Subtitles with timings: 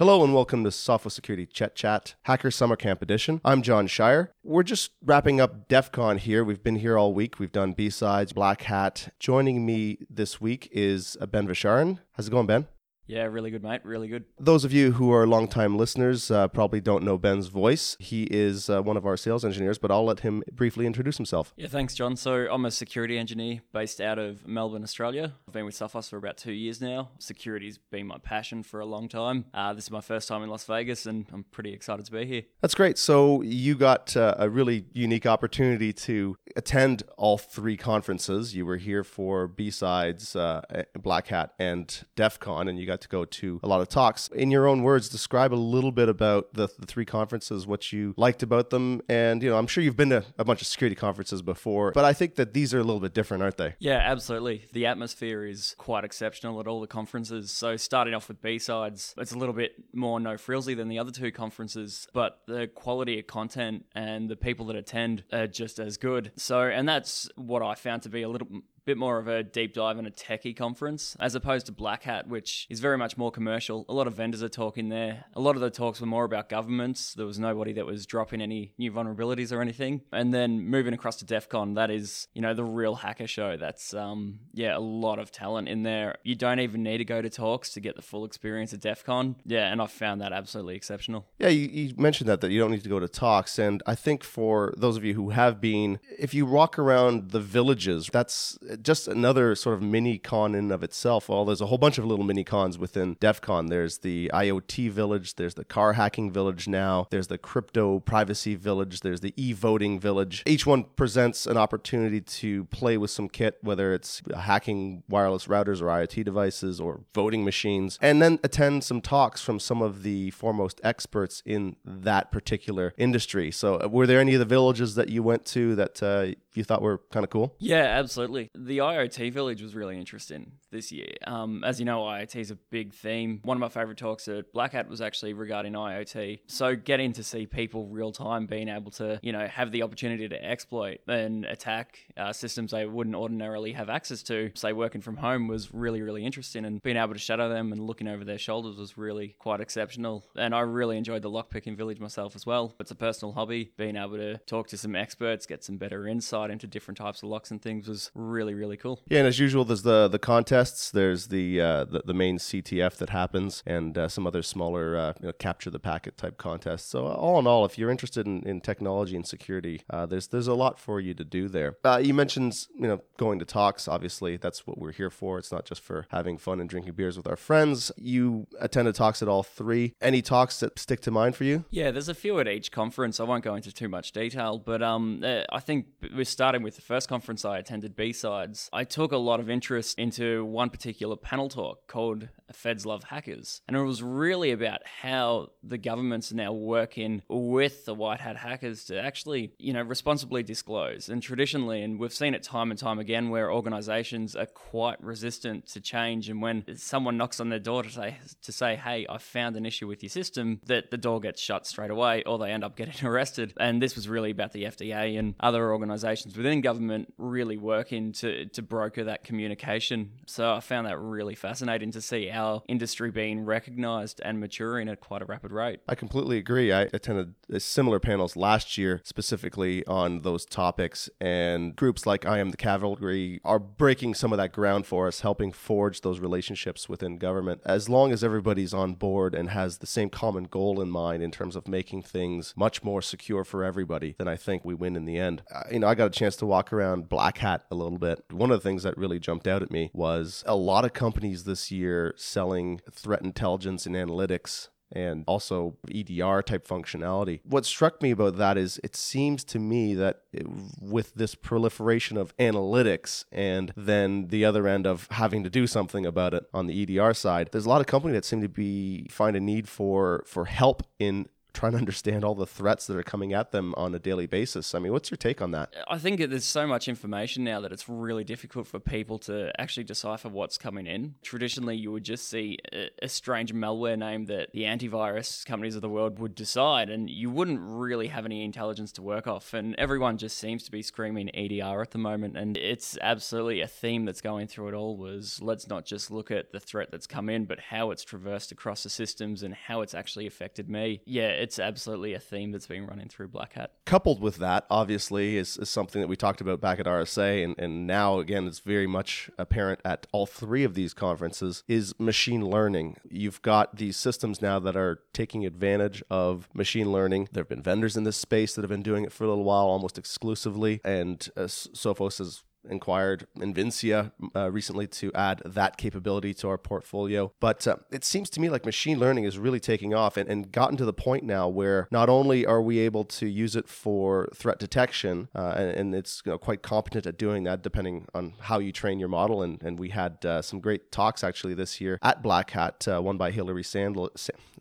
[0.00, 3.38] Hello and welcome to Sophos Security Chet Chat Hacker Summer Camp Edition.
[3.44, 4.30] I'm John Shier.
[4.42, 6.42] We're just wrapping up DEF CON here.
[6.42, 7.38] We've been here all week.
[7.38, 9.12] We've done B-Sides, Black Hat.
[9.18, 11.98] Joining me this week is uh, Ben Visharan.
[12.12, 12.66] How's it going, Ben?
[13.10, 13.80] Yeah, really good, mate.
[13.82, 14.24] Really good.
[14.38, 17.96] Those of you who are longtime listeners uh, probably don't know Ben's voice.
[17.98, 21.52] He is uh, one of our sales engineers, but I'll let him briefly introduce himself.
[21.56, 22.14] Yeah, thanks, John.
[22.14, 25.32] So I'm a security engineer based out of Melbourne, Australia.
[25.48, 27.10] I've been with Sophos for about two years now.
[27.18, 29.46] Security's been my passion for a long time.
[29.52, 32.26] Uh, this is my first time in Las Vegas, and I'm pretty excited to be
[32.26, 32.42] here.
[32.60, 32.96] That's great.
[32.96, 38.54] So you got uh, a really unique opportunity to attend all three conferences.
[38.54, 40.62] You were here for B-Sides, uh,
[40.96, 44.28] Black Hat, and DEF CON, and you got to go to a lot of talks.
[44.28, 48.14] In your own words, describe a little bit about the, the three conferences, what you
[48.16, 49.02] liked about them.
[49.08, 52.04] And, you know, I'm sure you've been to a bunch of security conferences before, but
[52.04, 53.74] I think that these are a little bit different, aren't they?
[53.78, 54.66] Yeah, absolutely.
[54.72, 57.50] The atmosphere is quite exceptional at all the conferences.
[57.50, 61.10] So starting off with B-Sides, it's a little bit more no frilsy than the other
[61.10, 65.96] two conferences, but the quality of content and the people that attend are just as
[65.96, 66.32] good.
[66.36, 68.48] So, and that's what I found to be a little
[68.84, 72.28] bit more of a deep dive in a techie conference as opposed to Black Hat,
[72.28, 73.84] which is very much more commercial.
[73.88, 75.24] A lot of vendors are talking there.
[75.34, 77.14] A lot of the talks were more about governments.
[77.14, 80.02] There was nobody that was dropping any new vulnerabilities or anything.
[80.12, 83.56] And then moving across to DEF CON, that is, you know, the real hacker show.
[83.56, 86.16] That's, um, yeah, a lot of talent in there.
[86.24, 89.04] You don't even need to go to talks to get the full experience of DEF
[89.04, 89.36] CON.
[89.44, 91.26] Yeah, and I found that absolutely exceptional.
[91.38, 93.58] Yeah, you, you mentioned that, that you don't need to go to talks.
[93.58, 97.40] And I think for those of you who have been, if you walk around the
[97.40, 101.28] villages, that's just another sort of mini con in of itself.
[101.28, 103.66] Well, there's a whole bunch of little mini cons within DEF CON.
[103.66, 109.00] There's the IoT village, there's the car hacking village now, there's the crypto privacy village,
[109.00, 110.42] there's the e voting village.
[110.46, 115.80] Each one presents an opportunity to play with some kit, whether it's hacking wireless routers
[115.80, 120.30] or IoT devices or voting machines, and then attend some talks from some of the
[120.30, 123.50] foremost experts in that particular industry.
[123.50, 126.64] So, uh, were there any of the villages that you went to that uh, you
[126.64, 127.54] thought were kind of cool?
[127.58, 128.50] Yeah, absolutely.
[128.54, 131.12] The IoT Village was really interesting this year.
[131.26, 133.40] Um, as you know, IoT is a big theme.
[133.44, 136.40] One of my favorite talks at Black Hat was actually regarding IoT.
[136.46, 140.28] So getting to see people real time being able to, you know, have the opportunity
[140.28, 145.16] to exploit and attack uh, systems they wouldn't ordinarily have access to, say working from
[145.16, 146.64] home, was really, really interesting.
[146.64, 150.24] And being able to shadow them and looking over their shoulders was really quite exceptional.
[150.36, 152.74] And I really enjoyed the lockpicking village myself as well.
[152.80, 153.72] It's a personal hobby.
[153.76, 157.28] Being able to talk to some experts, get some better insight into different types of
[157.28, 159.00] locks and things was really, really cool.
[159.08, 160.90] Yeah, and as usual, there's the the contests.
[160.90, 165.12] There's the uh, the, the, main CTF that happens, and uh, some other smaller uh,
[165.20, 166.88] you know, capture the packet type contests.
[166.88, 170.46] So all in all, if you're interested in, in technology and security, uh, there's there's
[170.46, 171.76] a lot for you to do there.
[171.82, 173.88] Uh, you mentioned you know going to talks.
[173.88, 175.38] Obviously, that's what we're here for.
[175.38, 177.90] It's not just for having fun and drinking beers with our friends.
[177.96, 179.94] You attended talks at all three.
[180.00, 181.64] Any talks that stick to mind for you?
[181.70, 183.18] Yeah, there's a few at each conference.
[183.18, 186.76] I won't go into too much detail, but um, uh, I think we're starting with
[186.76, 188.68] the first conference I attended, B-Sides.
[188.72, 193.62] I took a lot of interest into one particular panel talk called Feds Love Hackers.
[193.68, 198.84] And it was really about how the governments now working with the white hat hackers
[198.86, 201.08] to actually, you know, responsibly disclose.
[201.08, 205.66] And traditionally, and we've seen it time and time again, where organizations are quite resistant
[205.68, 206.28] to change.
[206.28, 209.66] And when someone knocks on their door to say, to say, hey, I found an
[209.66, 212.76] issue with your system, that the door gets shut straight away or they end up
[212.76, 213.54] getting arrested.
[213.58, 218.46] And this was really about the FDA and other organizations within government really working to,
[218.46, 220.12] to broker that communication.
[220.26, 225.00] So I found that really fascinating to see our industry being recognized and maturing at
[225.00, 225.80] quite a rapid rate.
[225.88, 226.72] I completely agree.
[226.72, 232.50] I attended similar panels last year specifically on those topics, and groups like I Am
[232.50, 237.18] the Cavalry are breaking some of that ground for us, helping forge those relationships within
[237.18, 237.60] government.
[237.64, 241.30] As long as everybody's on board and has the same common goal in mind in
[241.30, 245.04] terms of making things much more secure for everybody, then I think we win in
[245.04, 245.42] the end.
[245.52, 248.24] Uh, you know, I got a chance to walk around Black Hat a little bit.
[248.30, 251.44] One of the things that really jumped out at me was a lot of companies
[251.44, 257.40] this year selling threat intelligence and analytics and also EDR type functionality.
[257.44, 260.46] What struck me about that is it seems to me that it,
[260.80, 266.04] with this proliferation of analytics and then the other end of having to do something
[266.04, 269.06] about it on the EDR side, there's a lot of companies that seem to be
[269.10, 273.02] find a need for for help in trying to understand all the threats that are
[273.02, 274.74] coming at them on a daily basis.
[274.74, 275.74] I mean, what's your take on that?
[275.88, 279.84] I think there's so much information now that it's really difficult for people to actually
[279.84, 281.14] decipher what's coming in.
[281.22, 285.82] Traditionally, you would just see a, a strange malware name that the antivirus companies of
[285.82, 289.54] the world would decide, and you wouldn't really have any intelligence to work off.
[289.54, 293.68] And everyone just seems to be screaming EDR at the moment, and it's absolutely a
[293.68, 294.96] theme that's going through it all.
[294.96, 298.52] Was let's not just look at the threat that's come in, but how it's traversed
[298.52, 301.00] across the systems and how it's actually affected me.
[301.04, 303.72] Yeah, it's absolutely a theme that's been running through Black Hat.
[303.86, 307.58] Coupled with that, obviously, is, is something that we talked about back at RSA, and,
[307.58, 312.46] and now again, it's very much apparent at all three of these conferences, is machine
[312.46, 312.96] learning.
[313.08, 317.28] You've got these systems now that are taking advantage of machine learning.
[317.32, 319.44] There have been vendors in this space that have been doing it for a little
[319.44, 326.34] while, almost exclusively, and uh, Sophos has inquired Invincea uh, recently to add that capability
[326.34, 327.32] to our portfolio.
[327.40, 330.50] But uh, it seems to me like machine learning is really taking off and, and
[330.50, 334.28] gotten to the point now where not only are we able to use it for
[334.34, 338.34] threat detection, uh, and, and, it's you know, quite competent at doing that depending on
[338.40, 339.42] how you train your model.
[339.42, 343.00] And, and we had uh, some great talks actually this year at Black Hat, uh,
[343.00, 344.10] one by Hilary Sandl-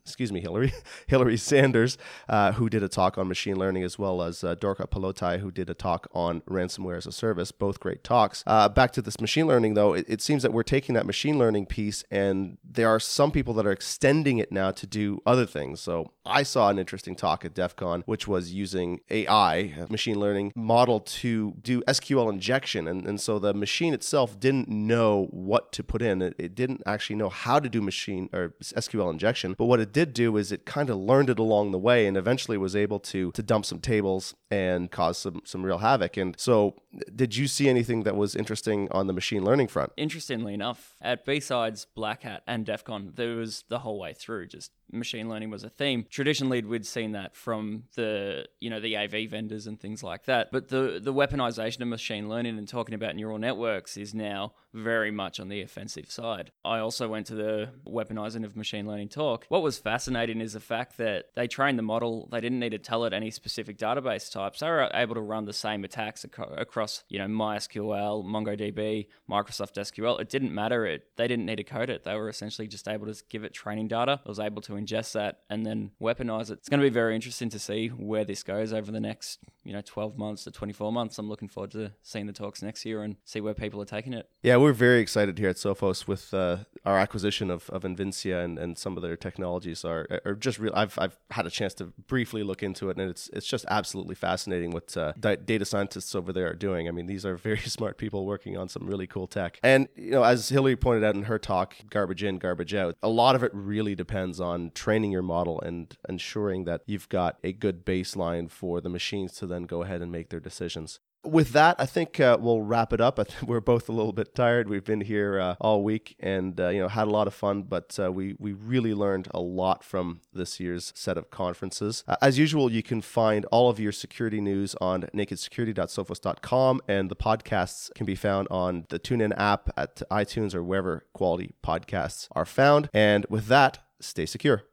[0.03, 0.73] excuse me, Hillary,
[1.07, 1.97] Hilary Sanders,
[2.27, 5.69] uh, who did a talk on machine learning, as well as Dorka Palotai, who did
[5.69, 7.51] a talk on ransomware as a service.
[7.51, 8.43] Both great talks.
[8.47, 11.37] Uh, back to this machine learning, though, it, it, seems that we're taking that machine
[11.37, 15.45] learning piece, and there are some people that are extending it now to do other
[15.45, 15.79] things.
[15.81, 20.51] So I saw an interesting talk at DEF CON, which was using AI, machine learning
[20.55, 25.83] model, to do SQL injection, and, and so the machine itself didn't know what to
[25.83, 26.21] put in.
[26.21, 29.91] It, it didn't actually know how to do machine or SQL injection, but what it
[29.91, 32.99] did do is it kind of learned it along the way and eventually was able
[32.99, 36.17] to to dump some tables and cause some some real havoc.
[36.17, 36.75] And so,
[37.15, 39.93] did you see anything that was interesting on the machine learning front?
[39.95, 44.47] Interestingly enough, at B-Sides, Black Hat, and DEF CON, there was the whole way through
[44.47, 46.05] just machine learning was a theme.
[46.09, 50.51] Traditionally, we'd seen that from the you know the AV vendors and things like that.
[50.51, 55.11] But the the weaponization of machine learning and talking about neural networks is now very
[55.11, 56.51] much on the offensive side.
[56.63, 59.45] I also went to the weaponizing of machine learning talk.
[59.49, 62.27] What was fascinating is the fact that they trained the model.
[62.31, 64.59] They didn't need to tell it any specific database types.
[64.59, 70.19] They were able to run the same attacks across you know MySQL, MongoDB, Microsoft SQL.
[70.19, 70.85] It didn't matter.
[70.85, 72.03] It they didn't need to code it.
[72.03, 74.19] They were essentially just able to give it training data.
[74.23, 76.59] It was able to ingest that and then weaponize it.
[76.59, 79.73] It's going to be very interesting to see where this goes over the next, you
[79.73, 81.17] know, 12 months to 24 months.
[81.17, 84.13] I'm looking forward to seeing the talks next year and see where people are taking
[84.13, 84.29] it.
[84.41, 88.57] Yeah, we're very excited here at Sophos with uh, our acquisition of, of Invincea and,
[88.57, 90.73] and some of their technologies are, are just real.
[90.75, 94.15] I've, I've had a chance to briefly look into it and it's, it's just absolutely
[94.15, 96.87] fascinating what uh, data scientists over there are doing.
[96.87, 99.59] I mean, these are very smart people working on some really cool tech.
[99.63, 103.09] And, you know, as Hillary pointed out in her talk, garbage in, garbage out, a
[103.09, 107.53] lot of it really depends on training your model and ensuring that you've got a
[107.53, 110.99] good baseline for the machines to then go ahead and make their decisions.
[111.25, 113.19] With that, I think uh, we'll wrap it up.
[113.45, 114.69] we're both a little bit tired.
[114.69, 117.63] We've been here uh, all week and uh, you know had a lot of fun,
[117.63, 122.05] but uh, we we really learned a lot from this year's set of conferences.
[122.21, 127.93] As usual, you can find all of your security news on nakedsecurity.sophos.com, and the podcasts
[127.95, 132.89] can be found on the TuneIn app at iTunes or wherever quality podcasts are found.
[132.93, 134.63] And with that, stay secure.